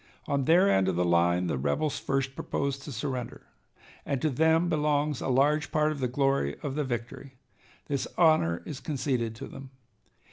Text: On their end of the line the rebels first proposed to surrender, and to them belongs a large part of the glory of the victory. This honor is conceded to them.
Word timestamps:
On 0.25 0.45
their 0.45 0.67
end 0.67 0.87
of 0.87 0.95
the 0.95 1.05
line 1.05 1.45
the 1.45 1.59
rebels 1.59 1.99
first 1.99 2.33
proposed 2.35 2.81
to 2.81 2.91
surrender, 2.91 3.45
and 4.03 4.19
to 4.19 4.31
them 4.31 4.67
belongs 4.67 5.21
a 5.21 5.27
large 5.27 5.71
part 5.71 5.91
of 5.91 5.99
the 5.99 6.07
glory 6.07 6.57
of 6.63 6.73
the 6.73 6.83
victory. 6.83 7.35
This 7.85 8.07
honor 8.17 8.63
is 8.65 8.79
conceded 8.79 9.35
to 9.35 9.45
them. 9.47 9.69